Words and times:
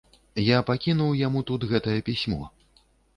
Я 0.43 0.61
пакіну 0.69 1.09
яму 1.19 1.43
тут 1.49 1.65
гэтае 1.73 1.93
пісьмо. 2.09 2.41